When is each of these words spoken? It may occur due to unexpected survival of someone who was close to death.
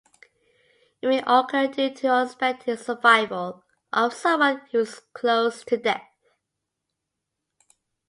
It 1.03 1.07
may 1.09 1.21
occur 1.27 1.67
due 1.67 1.93
to 1.93 2.07
unexpected 2.07 2.79
survival 2.79 3.63
of 3.93 4.15
someone 4.15 4.61
who 4.71 4.79
was 4.79 5.01
close 5.13 5.63
to 5.65 5.77
death. 5.77 6.09